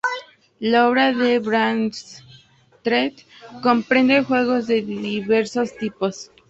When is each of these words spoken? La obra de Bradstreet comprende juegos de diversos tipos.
La 0.59 0.87
obra 0.89 1.13
de 1.13 1.37
Bradstreet 1.37 3.21
comprende 3.61 4.23
juegos 4.23 4.65
de 4.65 4.81
diversos 4.81 5.77
tipos. 5.77 6.31